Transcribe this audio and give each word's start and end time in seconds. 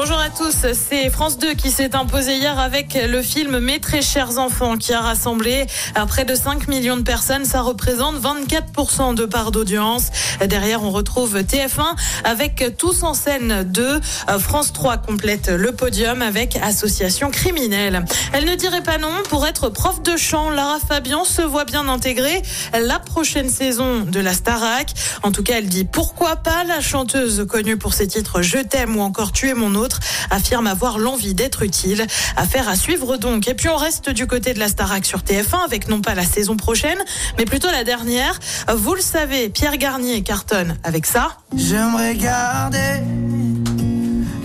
Bonjour 0.00 0.20
à 0.20 0.30
tous, 0.30 0.54
c'est 0.74 1.10
France 1.10 1.38
2 1.38 1.54
qui 1.54 1.72
s'est 1.72 1.96
imposé 1.96 2.36
hier 2.36 2.56
avec 2.60 2.96
le 3.08 3.20
film 3.20 3.58
Mes 3.58 3.80
très 3.80 4.00
chers 4.00 4.38
enfants 4.38 4.76
qui 4.76 4.92
a 4.92 5.00
rassemblé 5.00 5.66
près 6.06 6.24
de 6.24 6.36
5 6.36 6.68
millions 6.68 6.96
de 6.96 7.02
personnes. 7.02 7.44
Ça 7.44 7.62
représente 7.62 8.14
24% 8.14 9.16
de 9.16 9.24
part 9.24 9.50
d'audience. 9.50 10.10
Derrière, 10.46 10.84
on 10.84 10.92
retrouve 10.92 11.38
TF1 11.38 11.96
avec 12.22 12.76
Tous 12.78 13.02
en 13.02 13.12
scène 13.12 13.64
2. 13.64 14.00
France 14.38 14.72
3 14.72 14.98
complète 14.98 15.48
le 15.48 15.72
podium 15.72 16.22
avec 16.22 16.54
Association 16.62 17.32
criminelle. 17.32 18.04
Elle 18.32 18.44
ne 18.44 18.54
dirait 18.54 18.84
pas 18.84 18.98
non 18.98 19.10
pour 19.28 19.48
être 19.48 19.68
prof 19.68 20.00
de 20.04 20.16
chant. 20.16 20.50
Lara 20.50 20.78
Fabian 20.78 21.24
se 21.24 21.42
voit 21.42 21.64
bien 21.64 21.88
intégrer 21.88 22.40
la 22.72 23.00
prochaine 23.00 23.50
saison 23.50 24.02
de 24.02 24.20
la 24.20 24.32
Starac. 24.32 24.94
En 25.24 25.32
tout 25.32 25.42
cas, 25.42 25.54
elle 25.58 25.68
dit 25.68 25.82
pourquoi 25.82 26.36
pas 26.36 26.62
la 26.62 26.80
chanteuse 26.80 27.44
connue 27.50 27.76
pour 27.76 27.94
ses 27.94 28.06
titres 28.06 28.42
Je 28.42 28.58
t'aime 28.58 28.96
ou 28.96 29.00
encore 29.00 29.32
Tu 29.32 29.48
es 29.48 29.54
mon 29.54 29.74
autre 29.74 29.87
affirme 30.30 30.66
avoir 30.66 30.98
l'envie 30.98 31.34
d'être 31.34 31.62
utile. 31.62 32.06
Affaire 32.36 32.68
à 32.68 32.76
suivre 32.76 33.16
donc. 33.16 33.48
Et 33.48 33.54
puis 33.54 33.68
on 33.68 33.76
reste 33.76 34.10
du 34.10 34.26
côté 34.26 34.54
de 34.54 34.58
la 34.58 34.68
Starac 34.68 35.04
sur 35.04 35.20
TF1 35.20 35.64
avec 35.64 35.88
non 35.88 36.00
pas 36.00 36.14
la 36.14 36.24
saison 36.24 36.56
prochaine, 36.56 36.98
mais 37.36 37.44
plutôt 37.44 37.70
la 37.70 37.84
dernière. 37.84 38.38
Vous 38.74 38.94
le 38.94 39.00
savez, 39.00 39.48
Pierre 39.48 39.76
Garnier 39.76 40.22
cartonne 40.22 40.76
avec 40.84 41.06
ça. 41.06 41.38
J'aimerais 41.56 42.14
garder 42.14 43.02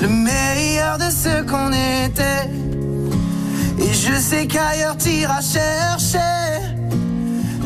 le 0.02 0.08
meilleur 0.08 0.98
de 0.98 1.10
ce 1.10 1.44
qu'on 1.44 1.72
était. 1.72 2.50
Et 3.80 3.94
je 3.94 4.20
sais 4.20 4.48
qu'ailleurs 4.48 4.98
t'iras 4.98 5.42
chercher 5.42 6.20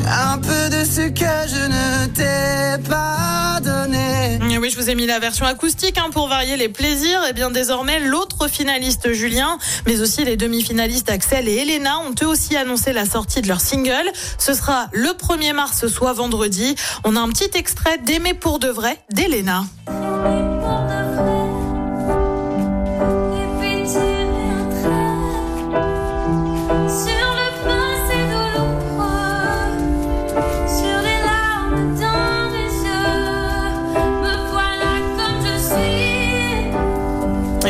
un 0.08 0.38
peu 0.38 0.70
de 0.70 0.84
ce 0.86 1.10
que 1.10 1.48
je 1.48 1.68
ne 1.68 2.08
t'ai 2.08 2.82
pas 2.90 3.17
oui, 4.68 4.74
je 4.74 4.82
vous 4.82 4.90
ai 4.90 4.96
mis 4.96 5.06
la 5.06 5.20
version 5.20 5.46
acoustique 5.46 5.98
hein, 5.98 6.10
pour 6.12 6.28
varier 6.28 6.58
les 6.58 6.68
plaisirs. 6.68 7.26
Et 7.30 7.32
bien 7.32 7.52
désormais, 7.52 8.02
l'autre 8.02 8.50
finaliste 8.50 9.14
Julien, 9.14 9.58
mais 9.86 10.02
aussi 10.02 10.26
les 10.26 10.36
demi-finalistes 10.36 11.10
Axel 11.10 11.48
et 11.48 11.56
Elena 11.62 12.00
ont 12.00 12.14
eux 12.22 12.28
aussi 12.28 12.58
annoncé 12.58 12.92
la 12.92 13.06
sortie 13.06 13.42
de 13.42 13.48
leur 13.48 13.62
single. 13.62 14.12
Ce 14.38 14.54
sera 14.54 14.90
le 14.92 15.10
1er 15.10 15.54
mars, 15.54 15.88
soit 15.88 16.12
vendredi. 16.12 16.76
On 17.06 17.16
a 17.16 17.20
un 17.22 17.30
petit 17.30 17.58
extrait 17.58 17.98
d'Aimer 18.00 18.34
pour 18.34 18.60
de 18.60 18.68
vrai 18.68 18.98
d'Elena. 19.14 19.64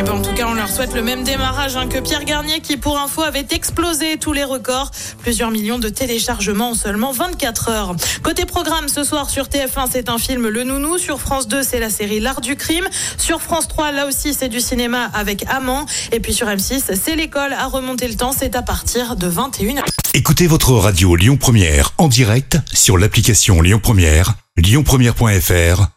Ben 0.03 0.11
en 0.11 0.21
tout 0.21 0.33
cas, 0.35 0.45
on 0.47 0.53
leur 0.53 0.69
souhaite 0.69 0.93
le 0.93 1.01
même 1.01 1.23
démarrage 1.23 1.75
hein, 1.75 1.87
que 1.87 1.97
Pierre 1.97 2.23
Garnier 2.23 2.59
qui, 2.59 2.77
pour 2.77 2.99
info, 2.99 3.23
avait 3.23 3.47
explosé 3.49 4.17
tous 4.17 4.31
les 4.31 4.43
records. 4.43 4.91
Plusieurs 5.23 5.49
millions 5.49 5.79
de 5.79 5.89
téléchargements 5.89 6.69
en 6.69 6.73
seulement 6.75 7.11
24 7.11 7.69
heures. 7.69 7.95
Côté 8.21 8.45
programme, 8.45 8.89
ce 8.89 9.03
soir 9.03 9.31
sur 9.31 9.45
TF1, 9.45 9.87
c'est 9.91 10.09
un 10.09 10.19
film 10.19 10.49
Le 10.49 10.63
Nounou. 10.63 10.99
Sur 10.99 11.19
France 11.19 11.47
2, 11.47 11.63
c'est 11.63 11.79
la 11.79 11.89
série 11.89 12.19
L'Art 12.19 12.41
du 12.41 12.55
Crime. 12.55 12.87
Sur 13.17 13.41
France 13.41 13.67
3, 13.69 13.91
là 13.91 14.05
aussi, 14.05 14.35
c'est 14.35 14.49
du 14.49 14.61
cinéma 14.61 15.09
avec 15.15 15.43
Amant. 15.49 15.87
Et 16.11 16.19
puis 16.19 16.31
sur 16.31 16.45
M6, 16.45 16.93
c'est 16.93 17.15
l'école 17.15 17.53
à 17.53 17.65
remonter 17.65 18.07
le 18.07 18.13
temps. 18.13 18.33
C'est 18.37 18.55
à 18.55 18.61
partir 18.61 19.15
de 19.15 19.27
21h. 19.27 19.81
Écoutez 20.13 20.45
votre 20.45 20.73
radio 20.73 21.15
Lyon 21.15 21.37
Première 21.37 21.93
en 21.97 22.07
direct 22.07 22.59
sur 22.71 22.99
l'application 22.99 23.63
Lyon 23.63 23.79
Première, 23.81 24.35
lyonpremière.fr 24.57 25.96